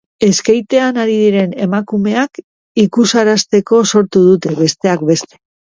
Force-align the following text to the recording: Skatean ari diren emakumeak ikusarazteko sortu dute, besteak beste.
Skatean 0.35 0.95
ari 1.03 1.17
diren 1.23 1.53
emakumeak 1.65 2.43
ikusarazteko 2.85 3.85
sortu 3.95 4.25
dute, 4.33 4.59
besteak 4.67 5.09
beste. 5.15 5.43